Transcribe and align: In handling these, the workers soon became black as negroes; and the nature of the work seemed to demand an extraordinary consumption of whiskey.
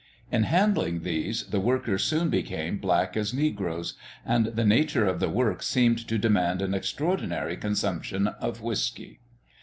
In 0.31 0.45
handling 0.49 1.01
these, 1.03 1.43
the 1.45 1.59
workers 1.59 2.03
soon 2.03 2.29
became 2.31 2.79
black 2.79 3.15
as 3.15 3.35
negroes; 3.35 3.93
and 4.25 4.47
the 4.47 4.65
nature 4.65 5.05
of 5.05 5.19
the 5.19 5.29
work 5.29 5.61
seemed 5.61 6.07
to 6.07 6.17
demand 6.17 6.59
an 6.63 6.73
extraordinary 6.73 7.55
consumption 7.55 8.25
of 8.25 8.61
whiskey. 8.63 9.19